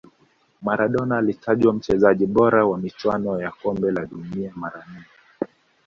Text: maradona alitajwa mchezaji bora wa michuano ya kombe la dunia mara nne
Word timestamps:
maradona 0.61 1.17
alitajwa 1.17 1.73
mchezaji 1.73 2.25
bora 2.25 2.65
wa 2.65 2.77
michuano 2.77 3.41
ya 3.41 3.51
kombe 3.51 3.91
la 3.91 4.05
dunia 4.05 4.51
mara 4.55 4.85
nne 4.91 5.05